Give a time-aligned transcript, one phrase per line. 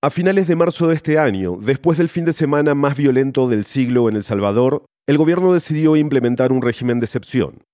[0.00, 3.64] A finales de marzo de este año, después del fin de semana más violento del
[3.64, 7.64] siglo en El Salvador, el gobierno decidió implementar un régimen de excepción.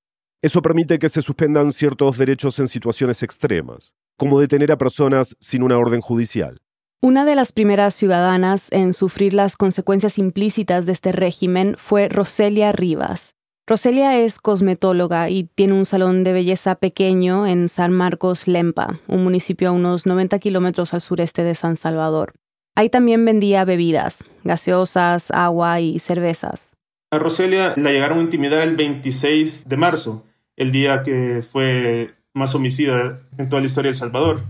[0.40, 5.62] Eso permite que se suspendan ciertos derechos en situaciones extremas, como detener a personas sin
[5.62, 6.56] una orden judicial.
[7.02, 12.72] Una de las primeras ciudadanas en sufrir las consecuencias implícitas de este régimen fue Roselia
[12.72, 13.34] Rivas.
[13.66, 19.24] Roselia es cosmetóloga y tiene un salón de belleza pequeño en San Marcos Lempa, un
[19.24, 22.34] municipio a unos 90 kilómetros al sureste de San Salvador.
[22.74, 26.72] Ahí también vendía bebidas, gaseosas, agua y cervezas.
[27.10, 30.26] A Roselia la llegaron a intimidar el 26 de marzo,
[30.56, 34.42] el día que fue más homicida en toda la historia de El Salvador.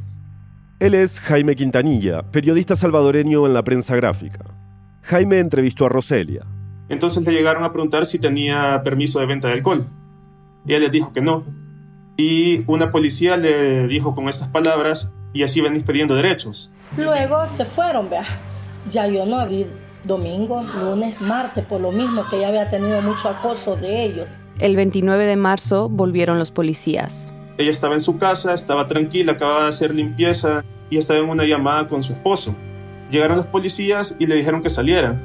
[0.80, 4.44] Él es Jaime Quintanilla, periodista salvadoreño en la prensa gráfica.
[5.02, 6.44] Jaime entrevistó a Roselia.
[6.88, 9.86] Entonces le llegaron a preguntar si tenía permiso de venta de alcohol.
[10.66, 11.44] Y él les dijo que no.
[12.16, 16.72] Y una policía le dijo con estas palabras, y así venís pidiendo derechos.
[16.96, 18.24] Luego se fueron, vea.
[18.88, 19.66] Ya yo no abrí
[20.04, 24.28] domingo, lunes, martes, por lo mismo que ya había tenido mucho acoso de ellos.
[24.60, 27.32] El 29 de marzo volvieron los policías.
[27.58, 31.44] Ella estaba en su casa, estaba tranquila, acababa de hacer limpieza y estaba en una
[31.44, 32.54] llamada con su esposo.
[33.10, 35.20] Llegaron los policías y le dijeron que saliera.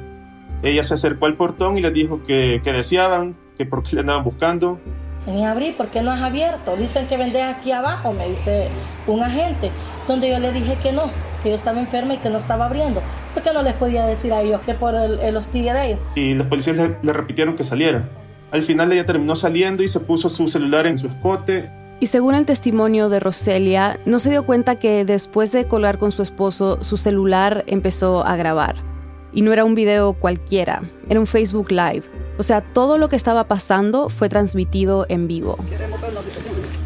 [0.62, 4.00] Ella se acercó al portón y les dijo que, que deseaban, que por qué le
[4.00, 4.78] andaban buscando.
[5.26, 6.76] Vení a abrir, ¿por qué no has abierto?
[6.76, 8.68] Dicen que vendés aquí abajo, me dice
[9.06, 9.70] un agente,
[10.08, 11.04] donde yo le dije que no,
[11.42, 13.02] que yo estaba enferma y que no estaba abriendo.
[13.34, 16.00] porque no les podía decir a ellos que por el, el hostia de ellos?
[16.16, 18.08] Y los policías le, le repitieron que saliera.
[18.50, 22.34] Al final ella terminó saliendo y se puso su celular en su escote y según
[22.34, 26.82] el testimonio de Roselia, no se dio cuenta que después de colgar con su esposo,
[26.82, 28.89] su celular empezó a grabar.
[29.32, 32.02] Y no era un video cualquiera, era un Facebook Live.
[32.38, 35.58] O sea, todo lo que estaba pasando fue transmitido en vivo.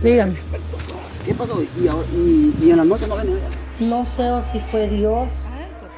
[0.02, 0.34] Dígame.
[1.24, 1.62] ¿Qué pasó?
[1.62, 3.36] ¿Y, y, en la noche no venía?
[3.80, 5.46] No sé si fue Dios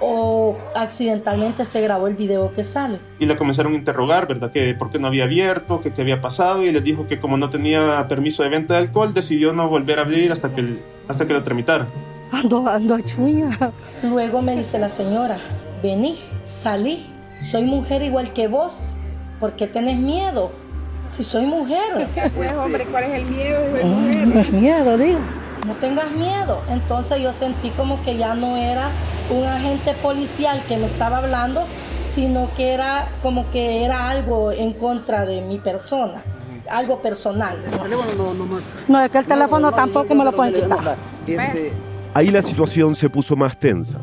[0.01, 3.01] o accidentalmente se grabó el video que sale.
[3.19, 4.51] Y le comenzaron a interrogar, ¿verdad?
[4.51, 7.37] Que por qué no había abierto, que qué había pasado y les dijo que como
[7.37, 11.27] no tenía permiso de venta de alcohol, decidió no volver a abrir hasta que, hasta
[11.27, 11.87] que lo tramitara.
[12.31, 13.51] Ando, ando a chuña.
[14.03, 15.39] Luego me dice la señora,
[15.83, 17.07] vení, salí,
[17.51, 18.95] soy mujer igual que vos,
[19.41, 20.53] ¿por qué tenés miedo?
[21.09, 22.09] Si soy mujer.
[22.35, 24.53] Pues hombre, ¿cuál es el miedo de mujer?
[24.53, 25.19] miedo, digo.
[25.67, 26.61] No tengas miedo.
[26.71, 28.89] Entonces yo sentí como que ya no era
[29.31, 31.65] un agente policial que me estaba hablando,
[32.15, 36.23] sino que era como que era algo en contra de mi persona,
[36.71, 37.59] algo personal.
[38.89, 40.97] No, es que el teléfono tampoco me lo pueden quitar.
[42.15, 44.01] Ahí la situación se puso más tensa.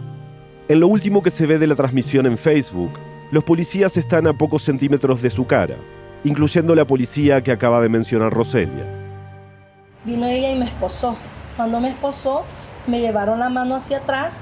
[0.67, 2.91] En lo último que se ve de la transmisión en Facebook,
[3.31, 5.75] los policías están a pocos centímetros de su cara,
[6.23, 8.85] incluyendo la policía que acaba de mencionar Roselia.
[10.05, 11.15] Vino ella y me esposó.
[11.57, 12.43] Cuando me esposó,
[12.87, 14.41] me llevaron la mano hacia atrás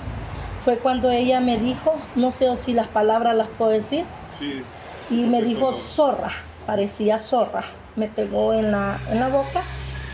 [0.63, 4.03] fue cuando ella me dijo, no sé si las palabras las puedo decir,
[4.37, 4.61] sí,
[5.09, 6.31] y me dijo zorra,
[6.65, 7.63] parecía zorra.
[7.95, 9.63] Me pegó en la, en la boca,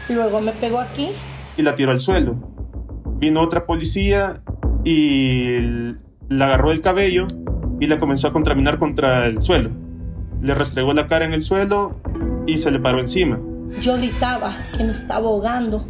[0.10, 1.10] luego me pegó aquí.
[1.58, 2.36] Y la tiró al suelo.
[3.18, 4.42] Vino otra policía
[4.88, 5.60] y
[6.30, 7.28] la agarró del cabello
[7.82, 9.72] y la comenzó a contaminar contra el suelo.
[10.42, 12.00] Le restregó la cara en el suelo
[12.46, 13.38] y se le paró encima.
[13.82, 15.84] Yo gritaba que me estaba ahogando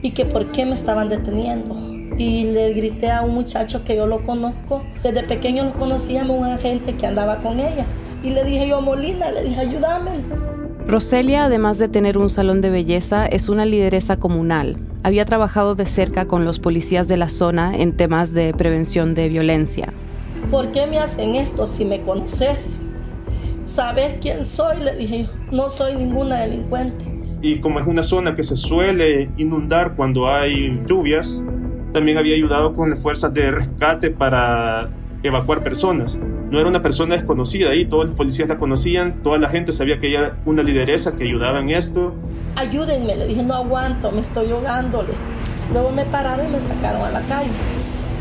[0.00, 1.74] y que por qué me estaban deteniendo
[2.18, 4.84] y le grité a un muchacho que yo lo conozco.
[5.02, 7.84] Desde pequeño nos conocíamos, un agente que andaba con ella.
[8.22, 10.12] Y le dije yo, Molina, le dije, ayúdame.
[10.88, 14.76] Roselia, además de tener un salón de belleza, es una lideresa comunal.
[15.02, 19.28] Había trabajado de cerca con los policías de la zona en temas de prevención de
[19.28, 19.92] violencia.
[20.48, 22.78] ¿Por qué me hacen esto si me conoces?
[23.64, 24.78] ¿Sabes quién soy?
[24.78, 27.04] Le dije yo, no soy ninguna delincuente.
[27.42, 31.44] Y como es una zona que se suele inundar cuando hay lluvias,
[31.92, 34.90] también había ayudado con las fuerzas de rescate para
[35.24, 36.20] evacuar personas.
[36.50, 39.98] No era una persona desconocida ahí, todos los policías la conocían, toda la gente sabía
[39.98, 42.14] que ella era una lideresa que ayudaba en esto.
[42.54, 45.12] Ayúdenme, le dije, no aguanto, me estoy ahogándole.
[45.72, 47.50] Luego me pararon y me sacaron a la calle.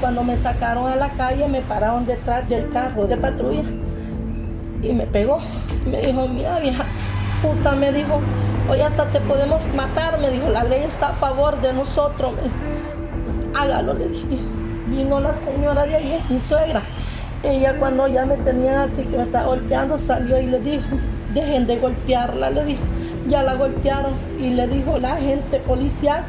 [0.01, 3.63] Cuando me sacaron a la calle, me pararon detrás del carro de patrulla
[4.81, 5.39] y me pegó.
[5.89, 6.83] Me dijo, mira, vieja
[7.41, 8.19] puta, me dijo,
[8.69, 12.33] hoy hasta te podemos matar, me dijo, la ley está a favor de nosotros
[13.55, 14.25] hágalo, le dije.
[14.87, 16.81] Vino la señora de ahí, mi suegra.
[17.45, 20.83] Ella cuando ya me tenía así que me estaba golpeando, salió y le dijo,
[21.33, 22.83] dejen de golpearla, le dijo.
[23.27, 26.23] Ya la golpearon y le dijo la gente policial,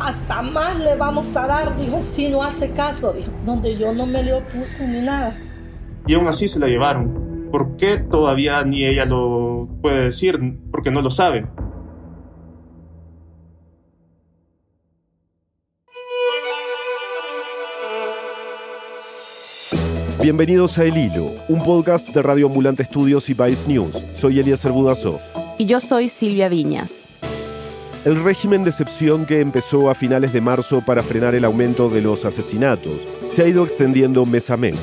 [0.00, 4.06] hasta más le vamos a dar, dijo, si no hace caso, dijo, donde yo no
[4.06, 5.36] me le opuse ni nada.
[6.06, 7.48] Y aún así se la llevaron.
[7.50, 10.38] ¿Por qué todavía ni ella lo puede decir?
[10.70, 11.46] Porque no lo sabe.
[20.20, 24.04] Bienvenidos a El Hilo, un podcast de Radio Ambulante Estudios y Vice News.
[24.14, 25.20] Soy Eliezer Budasov.
[25.58, 27.06] Y yo soy Silvia Viñas.
[28.04, 32.02] El régimen de excepción que empezó a finales de marzo para frenar el aumento de
[32.02, 32.94] los asesinatos
[33.28, 34.76] se ha ido extendiendo mes a mes.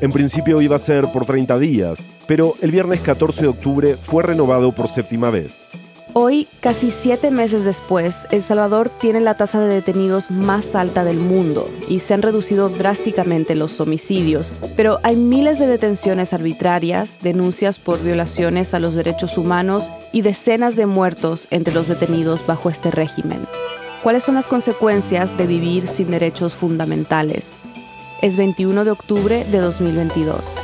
[0.00, 4.22] En principio iba a ser por 30 días, pero el viernes 14 de octubre fue
[4.22, 5.66] renovado por séptima vez.
[6.14, 11.16] Hoy, casi siete meses después, El Salvador tiene la tasa de detenidos más alta del
[11.16, 17.78] mundo y se han reducido drásticamente los homicidios, pero hay miles de detenciones arbitrarias, denuncias
[17.78, 22.90] por violaciones a los derechos humanos y decenas de muertos entre los detenidos bajo este
[22.90, 23.40] régimen.
[24.02, 27.62] ¿Cuáles son las consecuencias de vivir sin derechos fundamentales?
[28.20, 30.58] Es 21 de octubre de 2022.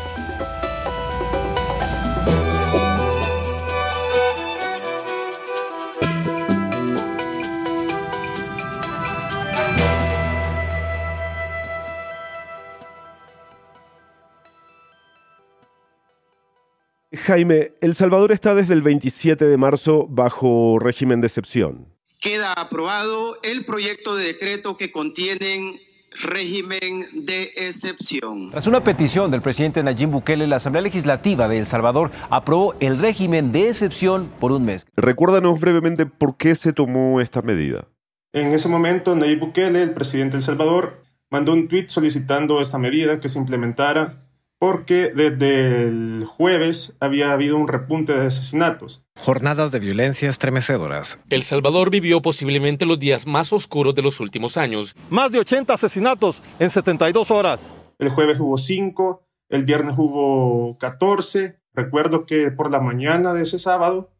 [17.29, 21.87] Jaime, El Salvador está desde el 27 de marzo bajo régimen de excepción.
[22.23, 25.79] Queda aprobado el proyecto de decreto que contienen
[26.23, 28.49] régimen de excepción.
[28.49, 32.97] Tras una petición del presidente Nayib Bukele, la Asamblea Legislativa de El Salvador aprobó el
[32.97, 34.87] régimen de excepción por un mes.
[34.97, 37.89] Recuérdanos brevemente por qué se tomó esta medida.
[38.33, 42.79] En ese momento, Nayib Bukele, el presidente de El Salvador, mandó un tuit solicitando esta
[42.79, 44.28] medida que se implementara
[44.59, 49.05] porque desde el jueves había habido un repunte de asesinatos.
[49.17, 51.19] Jornadas de violencia estremecedoras.
[51.31, 54.97] El Salvador vivió posiblemente los días más oscuros de los últimos años.
[55.11, 57.75] Más de 80 asesinatos en 72 horas.
[57.99, 61.61] El jueves hubo 5, el viernes hubo 14.
[61.73, 64.11] Recuerdo que por la mañana de ese sábado,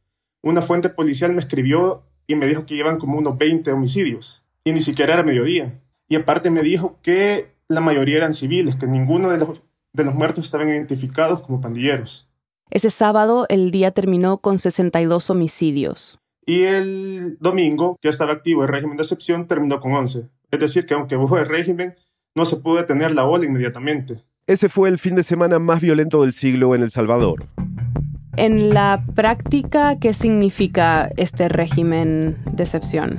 [0.43, 4.45] una fuente policial me escribió y me dijo que iban como unos 20 homicidios.
[4.63, 5.81] Y ni siquiera era mediodía.
[6.09, 9.63] Y aparte me dijo que la mayoría eran civiles, que ninguno de los
[9.93, 12.29] de los muertos estaban identificados como pandilleros.
[12.71, 16.19] Ese sábado el día terminó con 62 homicidios.
[16.45, 20.29] Y el domingo, que estaba activo el régimen de excepción, terminó con 11.
[20.51, 21.95] Es decir, que aunque hubo el régimen,
[22.35, 24.17] no se pudo detener la ola inmediatamente.
[24.47, 27.47] Ese fue el fin de semana más violento del siglo en El Salvador.
[28.37, 33.19] En la práctica, ¿qué significa este régimen de excepción?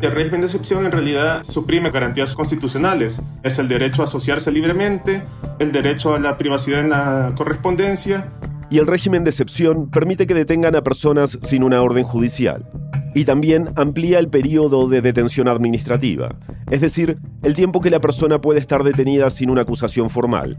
[0.00, 3.20] El régimen de excepción en realidad suprime garantías constitucionales.
[3.42, 5.22] Es el derecho a asociarse libremente,
[5.58, 8.32] el derecho a la privacidad en la correspondencia.
[8.70, 12.66] Y el régimen de excepción permite que detengan a personas sin una orden judicial.
[13.14, 16.36] Y también amplía el periodo de detención administrativa,
[16.70, 20.56] es decir, el tiempo que la persona puede estar detenida sin una acusación formal.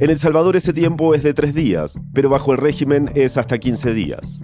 [0.00, 3.58] En El Salvador ese tiempo es de tres días, pero bajo el régimen es hasta
[3.58, 4.40] 15 días.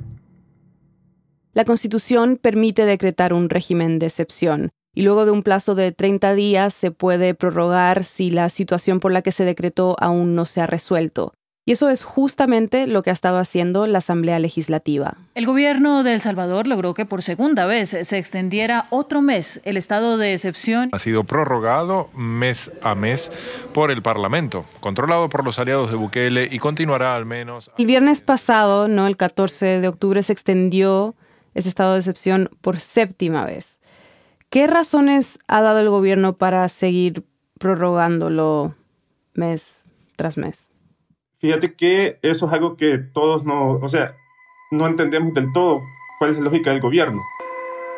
[1.57, 6.35] La Constitución permite decretar un régimen de excepción y luego de un plazo de 30
[6.35, 10.61] días se puede prorrogar si la situación por la que se decretó aún no se
[10.61, 11.33] ha resuelto.
[11.65, 15.17] Y eso es justamente lo que ha estado haciendo la Asamblea Legislativa.
[15.35, 19.79] El gobierno de El Salvador logró que por segunda vez se extendiera otro mes el
[19.79, 20.91] estado de excepción.
[20.93, 23.33] Ha sido prorrogado mes a mes
[23.73, 27.71] por el Parlamento, controlado por los aliados de Bukele y continuará al menos.
[27.79, 31.15] El viernes pasado, no, el 14 de octubre, se extendió
[31.57, 33.81] ese estado de excepción por séptima vez.
[34.51, 37.25] ¿Qué razones ha dado el gobierno para seguir
[37.59, 38.75] prorrogándolo
[39.33, 40.71] mes tras mes?
[41.39, 44.15] Fíjate que eso es algo que todos no, o sea,
[44.71, 45.81] no entendemos del todo
[46.19, 47.23] cuál es la lógica del gobierno.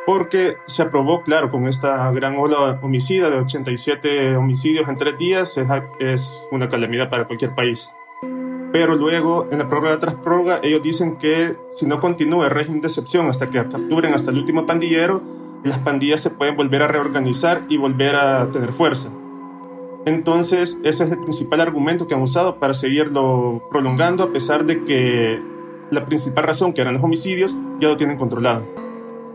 [0.06, 5.58] Porque se aprobó, claro, con esta gran ola homicida de 87 homicidios en tres días,
[5.58, 5.66] es,
[5.98, 7.92] es una calamidad para cualquier país
[8.72, 12.80] pero luego en la prórroga tras prórroga ellos dicen que si no continúa el régimen
[12.80, 15.22] de excepción hasta que capturen hasta el último pandillero,
[15.64, 19.10] las pandillas se pueden volver a reorganizar y volver a tener fuerza.
[20.06, 24.84] Entonces, ese es el principal argumento que han usado para seguirlo prolongando, a pesar de
[24.84, 25.40] que
[25.90, 28.64] la principal razón, que eran los homicidios, ya lo tienen controlado.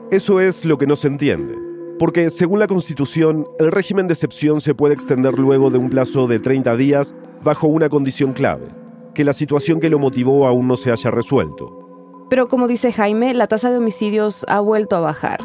[0.09, 1.57] Eso es lo que no se entiende.
[1.99, 6.27] Porque, según la Constitución, el régimen de excepción se puede extender luego de un plazo
[6.27, 7.13] de 30 días
[7.43, 8.82] bajo una condición clave
[9.13, 12.25] que la situación que lo motivó aún no se haya resuelto.
[12.29, 15.39] Pero como dice Jaime, la tasa de homicidios ha vuelto a bajar.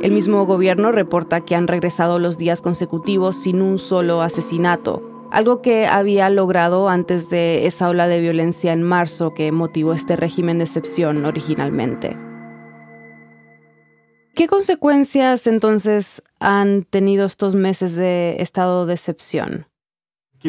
[0.00, 5.60] El mismo gobierno reporta que han regresado los días consecutivos sin un solo asesinato, algo
[5.60, 10.58] que había logrado antes de esa ola de violencia en marzo que motivó este régimen
[10.58, 12.16] de excepción originalmente.
[14.34, 19.66] ¿Qué consecuencias entonces han tenido estos meses de estado de excepción?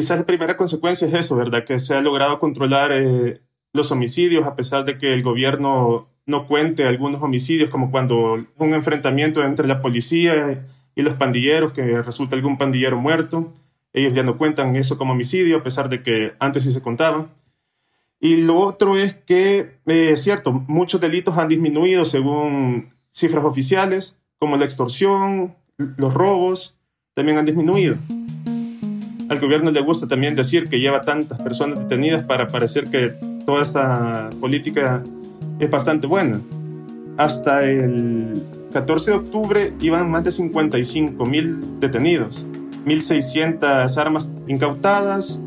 [0.00, 1.62] Quizás la primera consecuencia es eso, ¿verdad?
[1.62, 3.42] Que se ha logrado controlar eh,
[3.74, 8.72] los homicidios a pesar de que el gobierno no cuente algunos homicidios, como cuando un
[8.72, 13.52] enfrentamiento entre la policía y los pandilleros, que resulta algún pandillero muerto.
[13.92, 17.28] Ellos ya no cuentan eso como homicidio, a pesar de que antes sí se contaba.
[18.18, 24.16] Y lo otro es que, eh, es cierto, muchos delitos han disminuido según cifras oficiales,
[24.38, 26.78] como la extorsión, los robos,
[27.12, 27.96] también han disminuido.
[29.30, 33.14] Al gobierno le gusta también decir que lleva tantas personas detenidas para parecer que
[33.46, 35.04] toda esta política
[35.60, 36.40] es bastante buena.
[37.16, 42.48] Hasta el 14 de octubre iban más de 55 mil detenidos,
[42.84, 45.38] 1.600 armas incautadas,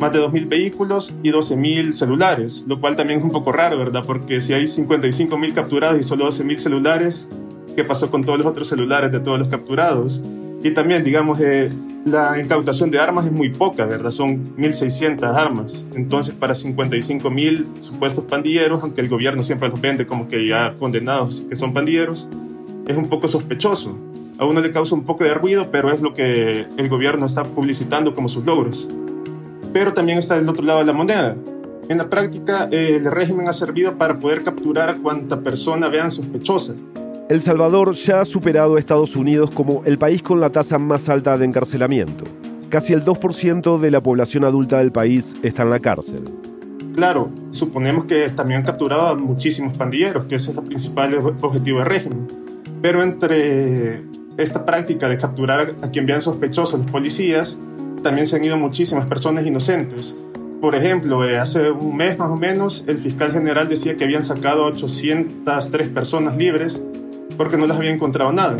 [0.00, 4.04] más de 2.000 vehículos y 12.000 celulares, lo cual también es un poco raro, ¿verdad?
[4.06, 7.28] Porque si hay 55.000 capturados y solo 12.000 celulares,
[7.76, 10.22] ¿qué pasó con todos los otros celulares de todos los capturados?
[10.62, 11.70] Y también, digamos, eh,
[12.10, 14.10] la incautación de armas es muy poca, ¿verdad?
[14.10, 15.86] Son 1.600 armas.
[15.94, 21.42] Entonces, para 55.000 supuestos pandilleros, aunque el gobierno siempre los vende como que ya condenados
[21.48, 22.28] que son pandilleros,
[22.86, 23.96] es un poco sospechoso.
[24.38, 27.44] A uno le causa un poco de ruido, pero es lo que el gobierno está
[27.44, 28.88] publicitando como sus logros.
[29.72, 31.36] Pero también está el otro lado de la moneda.
[31.88, 36.74] En la práctica, el régimen ha servido para poder capturar a cuanta persona vean sospechosa.
[37.28, 41.10] El Salvador ya ha superado a Estados Unidos como el país con la tasa más
[41.10, 42.24] alta de encarcelamiento.
[42.70, 46.24] Casi el 2% de la población adulta del país está en la cárcel.
[46.94, 51.80] Claro, suponemos que también han capturado a muchísimos pandilleros, que ese es el principal objetivo
[51.80, 52.28] del régimen.
[52.80, 54.04] Pero entre
[54.38, 57.58] esta práctica de capturar a quien vean sospechosos los policías,
[58.02, 60.16] también se han ido muchísimas personas inocentes.
[60.62, 64.22] Por ejemplo, eh, hace un mes más o menos, el fiscal general decía que habían
[64.22, 66.82] sacado 803 personas libres
[67.38, 68.58] porque no les había encontrado nada.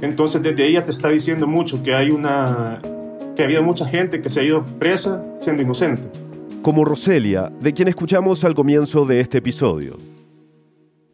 [0.00, 2.80] Entonces, desde ella te está diciendo mucho que hay una
[3.36, 6.02] que ha habido mucha gente que se ha ido presa siendo inocente.
[6.62, 9.98] Como Roselia, de quien escuchamos al comienzo de este episodio.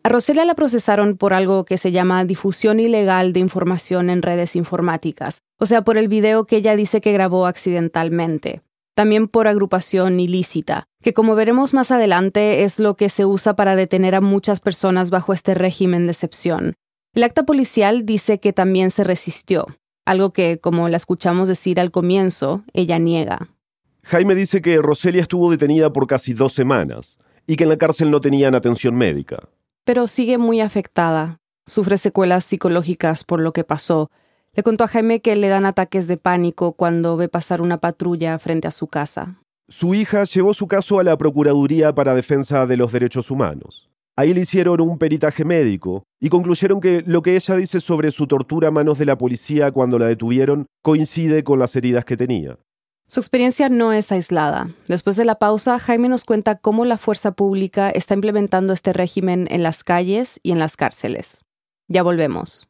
[0.05, 4.57] A Roselia la procesaron por algo que se llama difusión ilegal de información en redes
[4.57, 8.63] informáticas, o sea, por el video que ella dice que grabó accidentalmente.
[8.95, 13.77] También por agrupación ilícita, que como veremos más adelante es lo que se usa para
[13.77, 16.75] detener a muchas personas bajo este régimen de excepción.
[17.15, 19.67] El acta policial dice que también se resistió,
[20.07, 23.51] algo que, como la escuchamos decir al comienzo, ella niega.
[24.03, 28.11] Jaime dice que Roselia estuvo detenida por casi dos semanas y que en la cárcel
[28.11, 29.51] no tenían atención médica.
[29.85, 31.39] Pero sigue muy afectada.
[31.67, 34.11] Sufre secuelas psicológicas por lo que pasó.
[34.55, 38.39] Le contó a Jaime que le dan ataques de pánico cuando ve pasar una patrulla
[38.39, 39.37] frente a su casa.
[39.69, 43.92] Su hija llevó su caso a la Procuraduría para Defensa de los Derechos Humanos.
[44.15, 48.27] Ahí le hicieron un peritaje médico y concluyeron que lo que ella dice sobre su
[48.27, 52.59] tortura a manos de la policía cuando la detuvieron coincide con las heridas que tenía.
[53.09, 54.71] Su experiencia no es aislada.
[54.87, 59.49] Después de la pausa, Jaime nos cuenta cómo la fuerza pública está implementando este régimen
[59.51, 61.45] en las calles y en las cárceles.
[61.89, 62.69] Ya volvemos.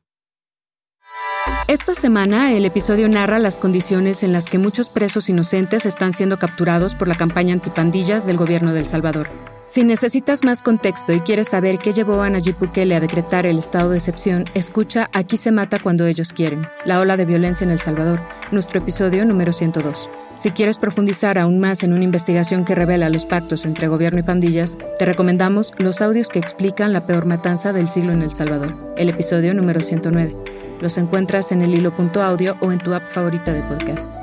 [1.66, 6.38] Esta semana el episodio narra las condiciones en las que muchos presos inocentes están siendo
[6.38, 9.51] capturados por la campaña antipandillas del gobierno de El Salvador.
[9.64, 13.58] Si necesitas más contexto y quieres saber qué llevó a Nayib Bukele a decretar el
[13.58, 17.70] estado de excepción, escucha Aquí se mata cuando ellos quieren, la ola de violencia en
[17.70, 20.10] El Salvador, nuestro episodio número 102.
[20.34, 24.24] Si quieres profundizar aún más en una investigación que revela los pactos entre gobierno y
[24.24, 28.76] pandillas, te recomendamos los audios que explican la peor matanza del siglo en El Salvador,
[28.96, 30.36] el episodio número 109.
[30.80, 34.21] Los encuentras en el hilo.audio o en tu app favorita de podcast.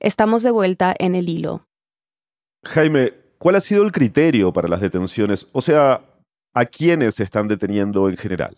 [0.00, 1.66] Estamos de vuelta en el hilo.
[2.64, 5.48] Jaime, ¿cuál ha sido el criterio para las detenciones?
[5.52, 6.02] O sea,
[6.54, 8.56] ¿a quiénes se están deteniendo en general?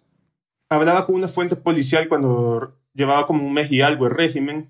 [0.68, 4.68] Hablaba con una fuente policial cuando llevaba como un mes y algo el régimen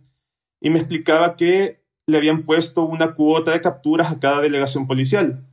[0.60, 5.44] y me explicaba que le habían puesto una cuota de capturas a cada delegación policial.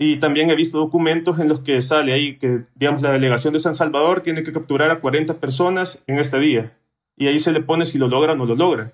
[0.00, 3.58] Y también he visto documentos en los que sale ahí que, digamos, la delegación de
[3.58, 6.76] San Salvador tiene que capturar a 40 personas en este día.
[7.16, 8.92] Y ahí se le pone si lo logra o no lo logra.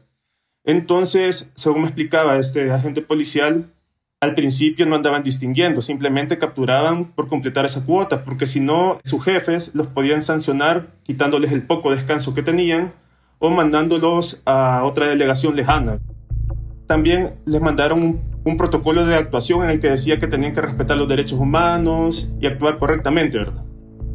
[0.64, 3.66] Entonces, según me explicaba este agente policial,
[4.24, 9.22] al principio no andaban distinguiendo, simplemente capturaban por completar esa cuota, porque si no, sus
[9.22, 12.92] jefes los podían sancionar quitándoles el poco descanso que tenían
[13.38, 15.98] o mandándolos a otra delegación lejana.
[16.86, 20.96] También les mandaron un, protocolo de actuación en el que decía que tenían que respetar
[20.96, 23.64] los derechos humanos y actuar correctamente, ¿verdad?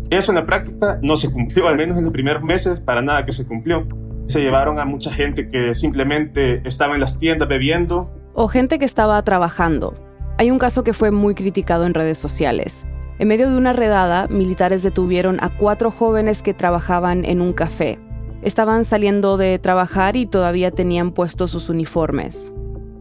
[0.09, 3.25] Eso en la práctica no se cumplió, al menos en los primeros meses, para nada
[3.25, 3.87] que se cumplió
[4.29, 8.13] se llevaron a mucha gente que simplemente estaba en las tiendas bebiendo.
[8.33, 9.95] O gente que estaba trabajando.
[10.37, 12.85] Hay un caso que fue muy criticado en redes sociales.
[13.17, 17.97] En medio de una redada, militares detuvieron a cuatro jóvenes que trabajaban en un café.
[18.43, 22.53] Estaban saliendo de trabajar y todavía tenían puestos sus uniformes.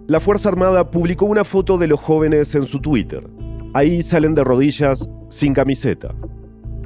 [0.07, 3.29] La Fuerza Armada publicó una foto de los jóvenes en su Twitter.
[3.75, 6.15] Ahí salen de rodillas, sin camiseta.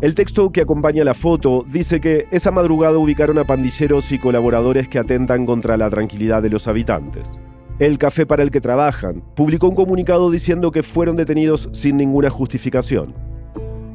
[0.02, 4.88] El texto que acompaña la foto dice que esa madrugada ubicaron a pandilleros y colaboradores
[4.88, 7.38] que atentan contra la tranquilidad de los habitantes.
[7.78, 12.30] El café para el que trabajan publicó un comunicado diciendo que fueron detenidos sin ninguna
[12.30, 13.14] justificación.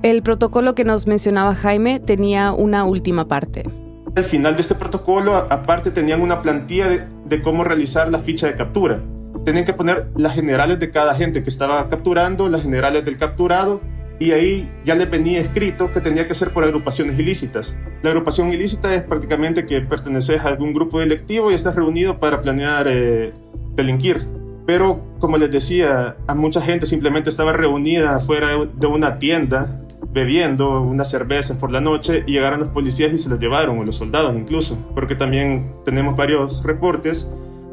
[0.01, 3.69] El protocolo que nos mencionaba Jaime tenía una última parte.
[4.15, 8.47] Al final de este protocolo, aparte tenían una plantilla de, de cómo realizar la ficha
[8.47, 9.01] de captura.
[9.43, 13.81] Tenían que poner las generales de cada gente que estaba capturando, las generales del capturado
[14.19, 17.77] y ahí ya les venía escrito que tenía que ser por agrupaciones ilícitas.
[18.01, 22.41] La agrupación ilícita es prácticamente que perteneces a algún grupo delictivo y estás reunido para
[22.41, 23.33] planear eh,
[23.75, 24.25] delinquir.
[24.65, 29.81] Pero como les decía, a mucha gente simplemente estaba reunida fuera de una tienda
[30.11, 33.83] bebiendo unas cervezas por la noche y llegaron los policías y se los llevaron, o
[33.83, 37.29] los soldados incluso, porque también tenemos varios reportes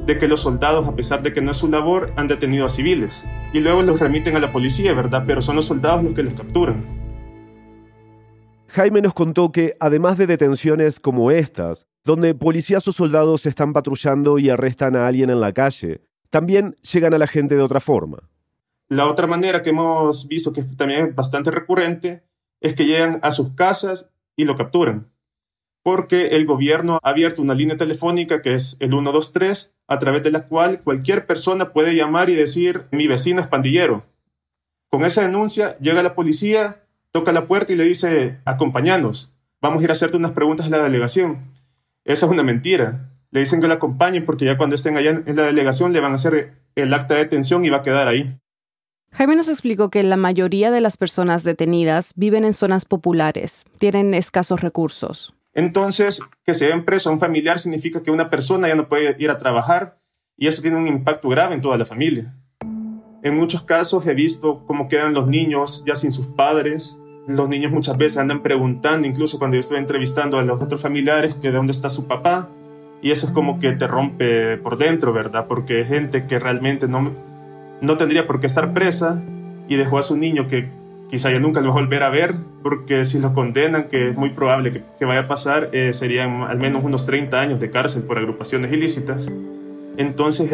[0.06, 2.70] de que los soldados, a pesar de que no es su labor, han detenido a
[2.70, 3.26] civiles.
[3.52, 5.24] Y luego los remiten a la policía, ¿verdad?
[5.26, 6.82] Pero son los soldados los que los capturan.
[8.68, 14.38] Jaime nos contó que, además de detenciones como estas, donde policías o soldados están patrullando
[14.38, 18.28] y arrestan a alguien en la calle, también llegan a la gente de otra forma.
[18.88, 22.24] La otra manera que hemos visto que también es bastante recurrente
[22.60, 25.13] es que llegan a sus casas y lo capturan
[25.84, 30.30] porque el gobierno ha abierto una línea telefónica que es el 123, a través de
[30.30, 34.02] la cual cualquier persona puede llamar y decir, mi vecino es pandillero.
[34.88, 39.84] Con esa denuncia llega la policía, toca la puerta y le dice, acompáñanos, vamos a
[39.84, 41.52] ir a hacerte unas preguntas en la delegación.
[42.06, 43.10] Esa es una mentira.
[43.30, 46.12] Le dicen que lo acompañen porque ya cuando estén allá en la delegación le van
[46.12, 48.26] a hacer el acta de detención y va a quedar ahí.
[49.12, 54.14] Jaime nos explicó que la mayoría de las personas detenidas viven en zonas populares, tienen
[54.14, 55.34] escasos recursos.
[55.54, 59.14] Entonces, que se den preso a un familiar significa que una persona ya no puede
[59.18, 59.98] ir a trabajar
[60.36, 62.34] y eso tiene un impacto grave en toda la familia.
[63.22, 66.98] En muchos casos he visto cómo quedan los niños ya sin sus padres.
[67.26, 71.34] Los niños muchas veces andan preguntando, incluso cuando yo estoy entrevistando a los otros familiares,
[71.34, 72.50] que de dónde está su papá.
[73.00, 75.46] Y eso es como que te rompe por dentro, ¿verdad?
[75.46, 77.12] Porque gente que realmente no,
[77.80, 79.22] no tendría por qué estar presa
[79.68, 80.68] y dejó a su niño que
[81.14, 84.16] quizá ya nunca lo va a volver a ver, porque si lo condenan, que es
[84.16, 88.02] muy probable que, vaya a pasar, eh, serían al menos unos 30 años de cárcel
[88.02, 89.30] por agrupaciones ilícitas.
[89.96, 90.50] Entonces,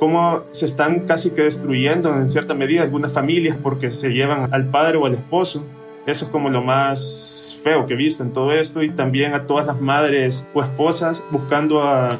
[0.00, 4.70] cómo se están casi que destruyendo en cierta medida algunas familias porque se llevan al
[4.70, 5.62] padre o al esposo.
[6.06, 9.44] Eso es como lo más feo que he visto en todo esto y también a
[9.46, 12.18] todas las madres o esposas buscando a,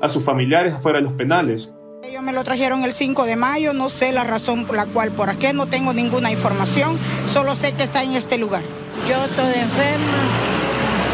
[0.00, 1.76] a sus familiares afuera de los penales.
[2.02, 5.10] Ellos me lo trajeron el 5 de mayo, no sé la razón por la cual,
[5.10, 6.96] por aquí no tengo ninguna información,
[7.30, 8.62] solo sé que está en este lugar.
[9.06, 10.22] Yo estoy enferma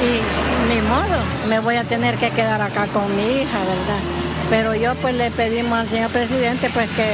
[0.00, 4.00] y ni modo, me voy a tener que quedar acá con mi hija, ¿verdad?
[4.48, 7.04] Pero yo pues le pedimos al señor presidente pues que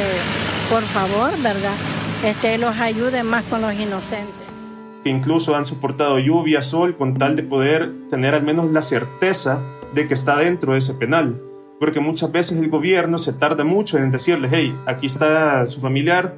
[0.69, 1.73] por favor, ¿verdad?
[2.23, 4.35] Este los ayude más con los inocentes.
[5.03, 9.61] Que incluso han soportado lluvia, sol, con tal de poder tener al menos la certeza
[9.95, 11.41] de que está dentro de ese penal
[11.83, 16.37] porque muchas veces el gobierno se tarda mucho en decirles, hey, aquí está su familiar,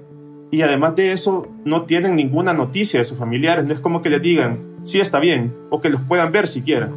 [0.50, 4.08] y además de eso no tienen ninguna noticia de sus familiares, no es como que
[4.08, 6.88] les digan, sí está bien, o que los puedan ver siquiera.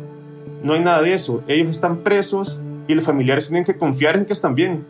[0.64, 4.24] No hay nada de eso, ellos están presos y los familiares tienen que confiar en
[4.24, 4.86] que están bien,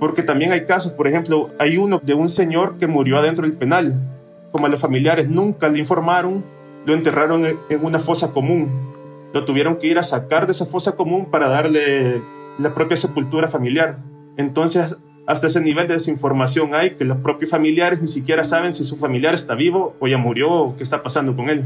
[0.00, 3.52] porque también hay casos, por ejemplo, hay uno de un señor que murió adentro del
[3.52, 4.00] penal,
[4.50, 6.42] como a los familiares nunca le informaron,
[6.86, 8.70] lo enterraron en una fosa común,
[9.34, 12.22] lo tuvieron que ir a sacar de esa fosa común para darle
[12.58, 13.98] la propia sepultura familiar.
[14.36, 18.84] Entonces, hasta ese nivel de desinformación hay que los propios familiares ni siquiera saben si
[18.84, 21.64] su familiar está vivo o ya murió o qué está pasando con él.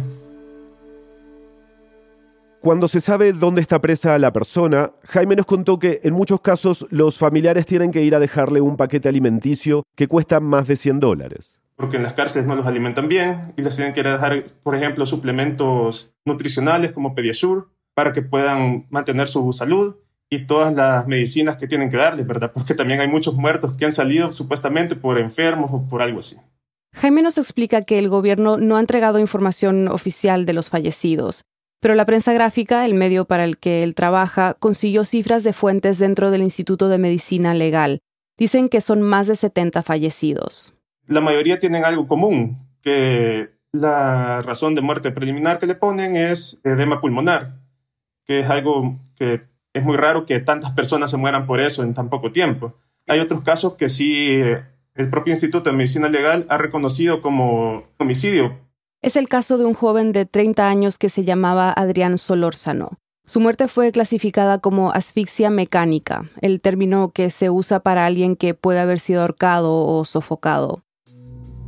[2.61, 6.87] Cuando se sabe dónde está presa la persona, Jaime nos contó que en muchos casos
[6.91, 11.01] los familiares tienen que ir a dejarle un paquete alimenticio que cuesta más de 100
[11.01, 11.59] dólares.
[11.77, 14.45] Porque en las cárceles no los alimentan bien y les tienen que ir a dejar,
[14.65, 17.63] por ejemplo, suplementos nutricionales como Pediasure
[17.95, 19.95] para que puedan mantener su salud
[20.31, 22.53] y todas las medicinas que tienen que darle, ¿verdad?
[22.53, 26.37] Porque también hay muchos muertos que han salido supuestamente por enfermos o por algo así.
[26.95, 31.45] Jaime nos explica que el gobierno no ha entregado información oficial de los fallecidos,
[31.81, 35.99] pero la prensa gráfica, el medio para el que él trabaja, consiguió cifras de fuentes
[35.99, 38.01] dentro del Instituto de Medicina Legal.
[38.37, 40.75] Dicen que son más de 70 fallecidos.
[41.07, 46.61] La mayoría tienen algo común, que la razón de muerte preliminar que le ponen es
[46.65, 47.57] edema pulmonar,
[48.25, 49.43] que es algo que
[49.79, 52.75] es muy raro que tantas personas se mueran por eso en tan poco tiempo.
[53.07, 54.63] Hay otros casos que sí eh,
[54.95, 58.59] el propio Instituto de Medicina Legal ha reconocido como homicidio.
[59.01, 62.99] Es el caso de un joven de 30 años que se llamaba Adrián Solórzano.
[63.25, 68.55] Su muerte fue clasificada como asfixia mecánica, el término que se usa para alguien que
[68.55, 70.83] puede haber sido ahorcado o sofocado.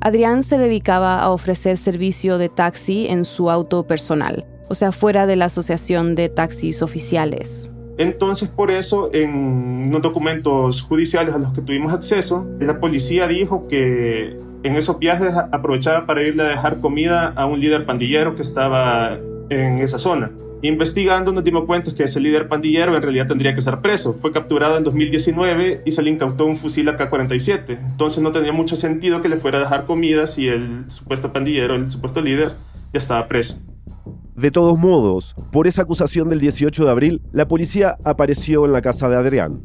[0.01, 5.27] Adrián se dedicaba a ofrecer servicio de taxi en su auto personal, o sea, fuera
[5.27, 7.71] de la Asociación de Taxis Oficiales.
[8.01, 13.69] Entonces, por eso, en los documentos judiciales a los que tuvimos acceso, la policía dijo
[13.69, 18.41] que en esos viajes aprovechaba para irle a dejar comida a un líder pandillero que
[18.41, 19.19] estaba
[19.51, 20.33] en esa zona.
[20.63, 24.15] Investigando nos dimos cuenta que ese líder pandillero en realidad tendría que estar preso.
[24.15, 27.79] Fue capturado en 2019 y se le incautó un fusil AK-47.
[27.91, 31.75] Entonces no tendría mucho sentido que le fuera a dejar comida si el supuesto pandillero,
[31.75, 32.53] el supuesto líder,
[32.95, 33.59] ya estaba preso.
[34.41, 38.81] De todos modos, por esa acusación del 18 de abril, la policía apareció en la
[38.81, 39.61] casa de Adrián.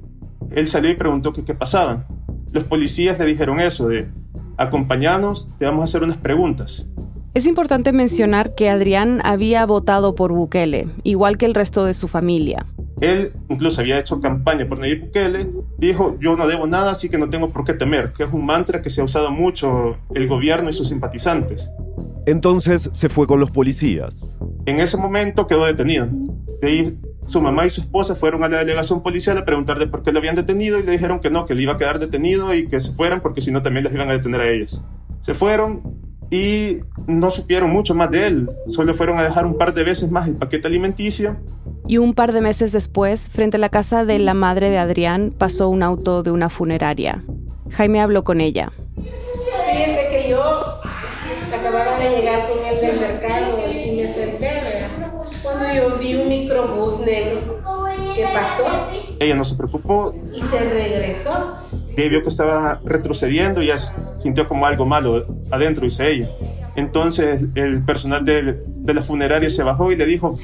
[0.51, 2.05] Él salió y preguntó qué pasaba.
[2.51, 4.09] Los policías le dijeron eso de,
[4.57, 6.89] acompañanos, te vamos a hacer unas preguntas.
[7.33, 12.09] Es importante mencionar que Adrián había votado por Bukele, igual que el resto de su
[12.09, 12.65] familia.
[12.99, 15.51] Él incluso había hecho campaña por Nayib Bukele.
[15.77, 18.45] Dijo, yo no debo nada, así que no tengo por qué temer, que es un
[18.45, 21.71] mantra que se ha usado mucho el gobierno y sus simpatizantes.
[22.25, 24.25] Entonces se fue con los policías.
[24.65, 26.07] En ese momento quedó detenido.
[26.61, 30.03] De ahí su mamá y su esposa fueron a la delegación policial a preguntarle por
[30.03, 32.53] qué lo habían detenido y le dijeron que no, que le iba a quedar detenido
[32.53, 34.83] y que se fueran porque si no también les iban a detener a ellos.
[35.21, 35.81] Se fueron
[36.29, 38.49] y no supieron mucho más de él.
[38.67, 41.37] Solo fueron a dejar un par de veces más el paquete alimenticio.
[41.87, 45.33] Y un par de meses después, frente a la casa de la madre de Adrián,
[45.35, 47.23] pasó un auto de una funeraria.
[47.71, 48.71] Jaime habló con ella.
[48.95, 50.41] Fíjense que yo
[51.53, 53.54] acababa de llegar con él del mercado
[55.75, 57.61] yo vi un microbús negro
[58.15, 58.87] que pasó.
[59.19, 60.13] Ella no se preocupó.
[60.33, 61.55] Y se regresó.
[61.97, 63.77] Y vio que estaba retrocediendo y ya
[64.17, 66.29] sintió como algo malo adentro, dice ella.
[66.75, 70.37] Entonces el personal de, de la funeraria se bajó y le dijo,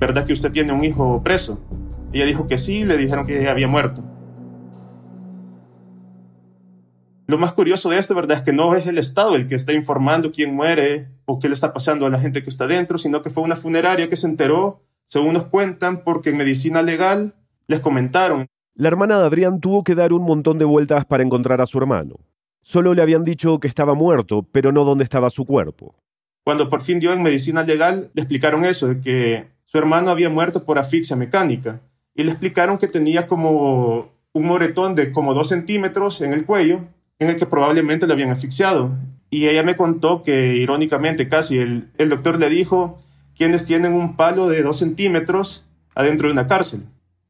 [0.00, 1.60] ¿verdad que usted tiene un hijo preso?
[2.12, 4.02] Ella dijo que sí, le dijeron que había muerto.
[7.26, 8.38] Lo más curioso de esto, ¿verdad?
[8.38, 11.54] Es que no es el Estado el que está informando quién muere o qué le
[11.54, 14.26] está pasando a la gente que está dentro, sino que fue una funeraria que se
[14.26, 17.34] enteró, según nos cuentan, porque en medicina legal
[17.66, 18.46] les comentaron.
[18.74, 21.78] La hermana de Adrián tuvo que dar un montón de vueltas para encontrar a su
[21.78, 22.16] hermano.
[22.62, 25.94] Solo le habían dicho que estaba muerto, pero no dónde estaba su cuerpo.
[26.44, 30.30] Cuando por fin dio en medicina legal, le explicaron eso, de que su hermano había
[30.30, 31.80] muerto por asfixia mecánica.
[32.14, 36.80] Y le explicaron que tenía como un moretón de como dos centímetros en el cuello
[37.18, 38.90] en el que probablemente lo habían asfixiado.
[39.34, 43.00] Y ella me contó que, irónicamente, casi el, el doctor le dijo
[43.36, 45.64] quienes tienen un palo de dos centímetros
[45.96, 46.84] adentro de una cárcel,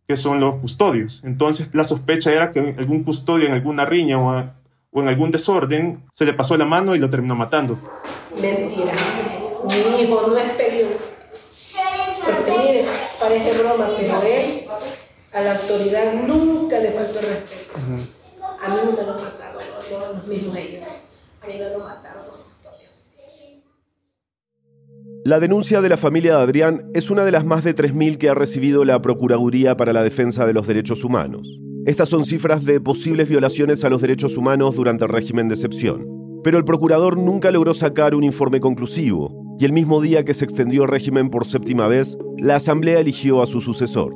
[0.06, 1.22] que son los custodios.
[1.24, 4.50] Entonces, la sospecha era que algún custodio en alguna riña o,
[4.90, 7.78] o en algún desorden se le pasó la mano y lo terminó matando.
[8.38, 8.92] Mentira.
[9.66, 11.04] Mi hijo no es peligroso.
[12.22, 12.84] Porque mire,
[13.18, 14.64] parece broma, pero él
[15.32, 17.78] a la autoridad nunca le faltó respeto.
[18.62, 19.62] A mí no me lo mataron,
[20.14, 20.82] los mismos ellos.
[21.44, 22.24] A mí me lo mataron.
[25.26, 28.28] La denuncia de la familia de Adrián es una de las más de 3.000 que
[28.28, 31.46] ha recibido la Procuraduría para la Defensa de los Derechos Humanos.
[31.86, 36.06] Estas son cifras de posibles violaciones a los derechos humanos durante el régimen de excepción.
[36.42, 40.44] Pero el procurador nunca logró sacar un informe conclusivo, y el mismo día que se
[40.44, 44.14] extendió el régimen por séptima vez, la Asamblea eligió a su sucesor.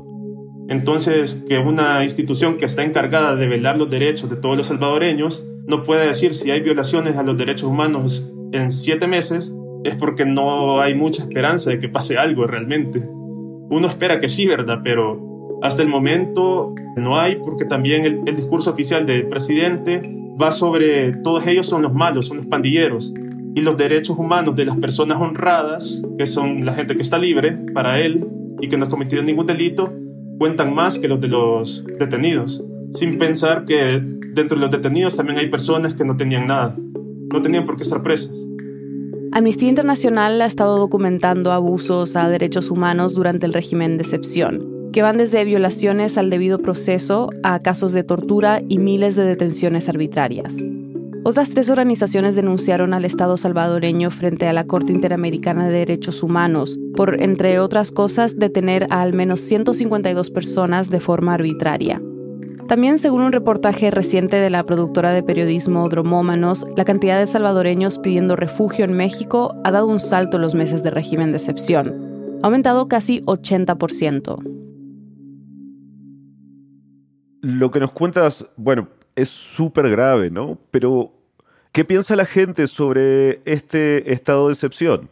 [0.69, 5.47] Entonces, que una institución que está encargada de velar los derechos de todos los salvadoreños
[5.69, 9.55] no puede decir si hay violaciones a los derechos humanos en siete meses,
[9.85, 13.01] es porque no hay mucha esperanza de que pase algo realmente.
[13.71, 14.79] Uno espera que sí, ¿verdad?
[14.83, 20.03] Pero hasta el momento no hay, porque también el, el discurso oficial del presidente
[20.41, 23.13] va sobre todos ellos son los malos, son los pandilleros.
[23.55, 27.59] Y los derechos humanos de las personas honradas, que son la gente que está libre
[27.75, 28.27] para él
[28.61, 29.93] y que no ha cometido ningún delito,
[30.39, 34.01] cuentan más que los de los detenidos, sin pensar que
[34.35, 36.77] dentro de los detenidos también hay personas que no tenían nada,
[37.33, 38.46] no tenían por qué estar presas.
[39.33, 45.03] Amnistía Internacional ha estado documentando abusos a derechos humanos durante el régimen de excepción, que
[45.03, 50.57] van desde violaciones al debido proceso a casos de tortura y miles de detenciones arbitrarias.
[51.24, 56.79] Otras tres organizaciones denunciaron al Estado salvadoreño frente a la Corte Interamericana de Derechos Humanos
[56.96, 62.01] por, entre otras cosas, detener a al menos 152 personas de forma arbitraria.
[62.69, 67.99] También, según un reportaje reciente de la productora de periodismo Dromómanos, la cantidad de salvadoreños
[67.99, 72.39] pidiendo refugio en México ha dado un salto en los meses de régimen de excepción.
[72.43, 74.43] Ha aumentado casi 80%.
[77.41, 80.59] Lo que nos cuentas, bueno, es súper grave, ¿no?
[80.71, 81.15] Pero,
[81.73, 85.09] ¿qué piensa la gente sobre este estado de excepción?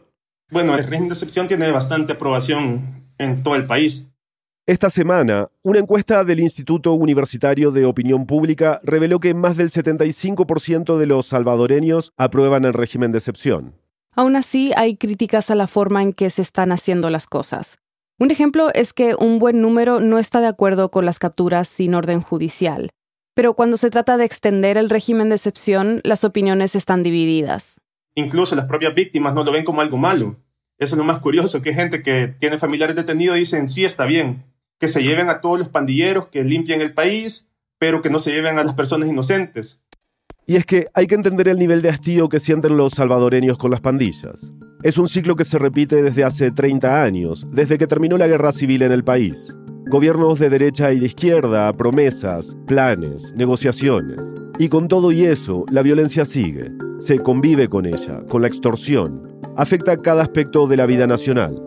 [0.51, 4.11] Bueno, el régimen de excepción tiene bastante aprobación en todo el país.
[4.69, 10.97] Esta semana, una encuesta del Instituto Universitario de Opinión Pública reveló que más del 75%
[10.97, 13.75] de los salvadoreños aprueban el régimen de excepción.
[14.13, 17.77] Aún así, hay críticas a la forma en que se están haciendo las cosas.
[18.19, 21.93] Un ejemplo es que un buen número no está de acuerdo con las capturas sin
[21.93, 22.89] orden judicial.
[23.35, 27.79] Pero cuando se trata de extender el régimen de excepción, las opiniones están divididas.
[28.15, 30.35] Incluso las propias víctimas no lo ven como algo malo.
[30.77, 34.43] Eso es lo más curioso, que gente que tiene familiares detenidos dicen, sí, está bien,
[34.79, 38.31] que se lleven a todos los pandilleros, que limpien el país, pero que no se
[38.31, 39.81] lleven a las personas inocentes.
[40.45, 43.69] Y es que hay que entender el nivel de hastío que sienten los salvadoreños con
[43.69, 44.49] las pandillas.
[44.81, 48.53] Es un ciclo que se repite desde hace 30 años, desde que terminó la guerra
[48.53, 49.53] civil en el país.
[49.89, 54.19] Gobiernos de derecha y de izquierda, promesas, planes, negociaciones.
[54.57, 56.71] Y con todo y eso, la violencia sigue.
[56.99, 59.41] Se convive con ella, con la extorsión.
[59.57, 61.61] Afecta cada aspecto de la vida nacional.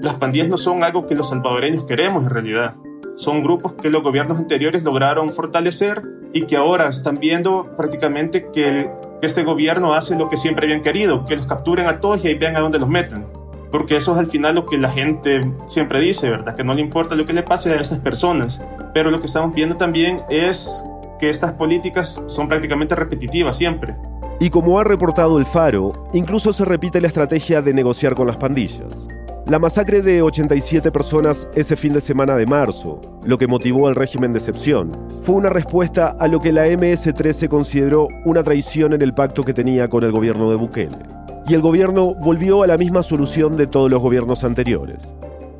[0.00, 2.74] Las pandillas no son algo que los salvadoreños queremos en realidad.
[3.16, 8.90] Son grupos que los gobiernos anteriores lograron fortalecer y que ahora están viendo prácticamente que
[9.20, 12.34] este gobierno hace lo que siempre habían querido, que los capturen a todos y ahí
[12.34, 13.26] vean a dónde los meten.
[13.70, 16.56] Porque eso es al final lo que la gente siempre dice, ¿verdad?
[16.56, 18.64] Que no le importa lo que le pase a estas personas.
[18.94, 20.82] Pero lo que estamos viendo también es
[21.18, 23.94] que estas políticas son prácticamente repetitivas siempre.
[24.40, 28.38] Y como ha reportado el Faro, incluso se repite la estrategia de negociar con las
[28.38, 29.06] pandillas.
[29.50, 33.96] La masacre de 87 personas ese fin de semana de marzo, lo que motivó al
[33.96, 39.02] régimen de excepción, fue una respuesta a lo que la MS-13 consideró una traición en
[39.02, 40.96] el pacto que tenía con el gobierno de Bukele.
[41.48, 45.08] Y el gobierno volvió a la misma solución de todos los gobiernos anteriores.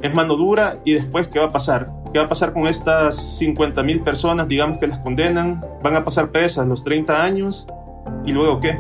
[0.03, 1.91] Es mano dura y después, ¿qué va a pasar?
[2.13, 5.65] ¿Qué va a pasar con estas 50.000 personas, digamos, que las condenan?
[5.83, 7.67] ¿Van a pasar presas los 30 años?
[8.25, 8.79] ¿Y luego qué?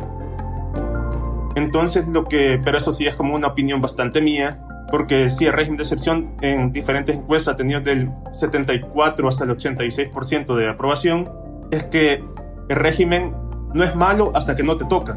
[1.56, 4.60] Entonces, lo que, pero eso sí es como una opinión bastante mía,
[4.90, 9.50] porque sí, el régimen de excepción en diferentes encuestas ha tenido del 74 hasta el
[9.50, 11.30] 86% de aprobación,
[11.70, 12.24] es que
[12.68, 13.34] el régimen
[13.72, 15.16] no es malo hasta que no te toca.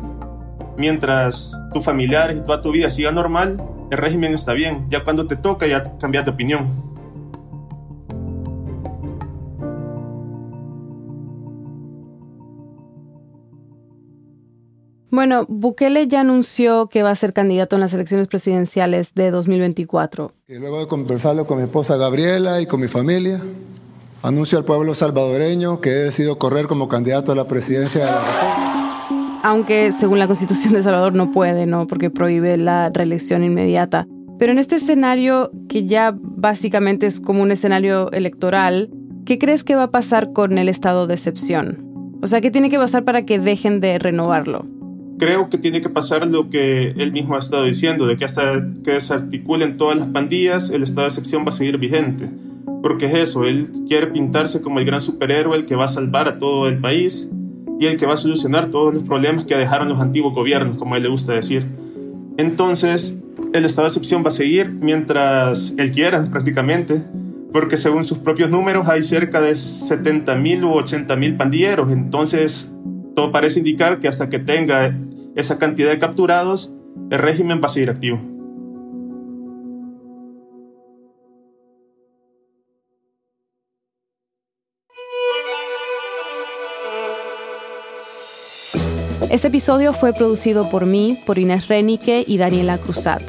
[0.78, 4.86] Mientras tus familiares y toda tu vida siga normal, el régimen está bien.
[4.90, 6.92] Ya cuando te toca, ya cambias de opinión.
[15.13, 20.32] Bueno, Bukele ya anunció que va a ser candidato en las elecciones presidenciales de 2024.
[20.47, 23.39] Y luego de conversarlo con mi esposa Gabriela y con mi familia,
[24.23, 28.21] anuncio al pueblo salvadoreño que he decidido correr como candidato a la presidencia de la
[28.21, 29.39] República.
[29.43, 31.86] Aunque según la Constitución de Salvador no puede, ¿no?
[31.86, 34.08] Porque prohíbe la reelección inmediata.
[34.39, 38.89] Pero en este escenario, que ya básicamente es como un escenario electoral,
[39.28, 42.17] ¿qué crees que va a pasar con el estado de excepción?
[42.23, 44.65] O sea, ¿qué tiene que pasar para que dejen de renovarlo?
[45.17, 48.65] Creo que tiene que pasar lo que él mismo ha estado diciendo, de que hasta
[48.84, 52.30] que se articulen todas las pandillas, el estado de excepción va a seguir vigente.
[52.82, 56.28] Porque es eso, él quiere pintarse como el gran superhéroe, el que va a salvar
[56.28, 57.30] a todo el país
[57.80, 60.93] y el que va a solucionar todos los problemas que dejaron los antiguos gobiernos, como
[60.93, 61.65] a él le gusta decir.
[62.38, 63.17] Entonces,
[63.54, 67.04] el estado de excepción va a seguir mientras él quiera, prácticamente,
[67.52, 72.71] porque según sus propios números hay cerca de 70.000 u 80.000 pandilleros, entonces
[73.15, 74.95] todo parece indicar que hasta que tenga
[75.36, 76.73] esa cantidad de capturados,
[77.10, 78.19] el régimen va a seguir activo.
[89.30, 93.23] Este episodio fue producido por mí, por Inés Renique y Daniela Cruzat.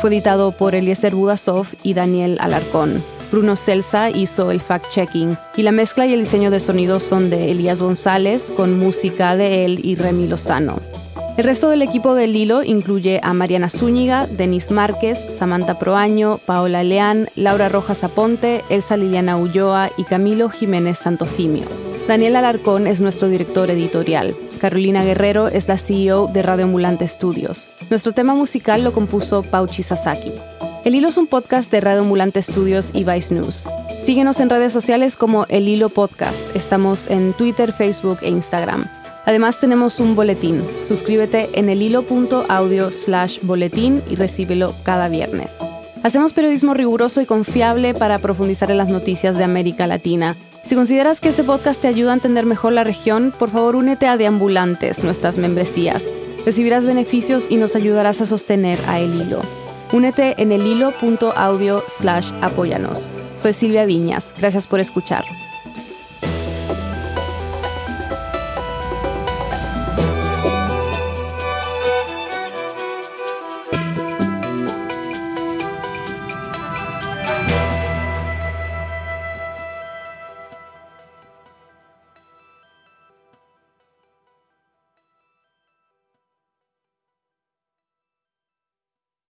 [0.00, 3.02] Fue editado por Eliezer Budasov y Daniel Alarcón.
[3.30, 7.50] Bruno Celsa hizo el fact-checking y la mezcla y el diseño de sonido son de
[7.50, 10.80] Elías González con música de él y Remy Lozano.
[11.36, 16.82] El resto del equipo del Hilo incluye a Mariana Zúñiga, Denis Márquez, Samantha Proaño, Paola
[16.82, 21.64] Leán, Laura Rojas Aponte, Elsa Liliana Ulloa y Camilo Jiménez Santofimio.
[22.08, 24.34] Daniel Alarcón es nuestro director editorial.
[24.60, 27.68] Carolina Guerrero es la CEO de Radio Ambulante Studios.
[27.88, 30.32] Nuestro tema musical lo compuso Pauchi Sasaki.
[30.84, 33.64] El Hilo es un podcast de Radio Ambulante Studios y Vice News.
[34.02, 36.54] Síguenos en redes sociales como El Hilo Podcast.
[36.54, 38.86] Estamos en Twitter, Facebook e Instagram.
[39.26, 40.62] Además tenemos un boletín.
[40.84, 45.58] Suscríbete en elhilo.audio slash boletín y recíbelo cada viernes.
[46.04, 50.36] Hacemos periodismo riguroso y confiable para profundizar en las noticias de América Latina.
[50.64, 54.06] Si consideras que este podcast te ayuda a entender mejor la región, por favor únete
[54.06, 56.08] a Deambulantes, nuestras membresías.
[56.46, 59.42] Recibirás beneficios y nos ayudarás a sostener a El Hilo.
[59.92, 63.08] Únete en el hilo.audio slash apóyanos.
[63.36, 64.32] Soy Silvia Viñas.
[64.36, 65.24] Gracias por escuchar.